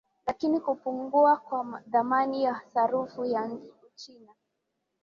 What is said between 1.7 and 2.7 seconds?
thamani ya